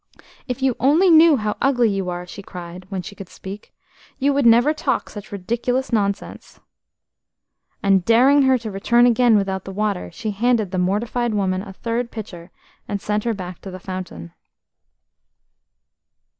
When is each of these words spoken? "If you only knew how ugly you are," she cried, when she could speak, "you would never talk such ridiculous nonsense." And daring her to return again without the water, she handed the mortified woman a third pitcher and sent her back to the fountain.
"If 0.47 0.63
you 0.63 0.75
only 0.79 1.11
knew 1.11 1.37
how 1.37 1.55
ugly 1.61 1.87
you 1.87 2.09
are," 2.09 2.25
she 2.25 2.41
cried, 2.41 2.87
when 2.89 3.03
she 3.03 3.13
could 3.13 3.29
speak, 3.29 3.71
"you 4.17 4.33
would 4.33 4.47
never 4.47 4.73
talk 4.73 5.11
such 5.11 5.31
ridiculous 5.31 5.93
nonsense." 5.93 6.59
And 7.83 8.03
daring 8.03 8.41
her 8.41 8.57
to 8.57 8.71
return 8.71 9.05
again 9.05 9.37
without 9.37 9.63
the 9.63 9.71
water, 9.71 10.09
she 10.11 10.31
handed 10.31 10.71
the 10.71 10.79
mortified 10.79 11.35
woman 11.35 11.61
a 11.61 11.71
third 11.71 12.09
pitcher 12.09 12.49
and 12.87 12.99
sent 12.99 13.25
her 13.25 13.35
back 13.35 13.61
to 13.61 13.69
the 13.69 13.79
fountain. 13.79 14.33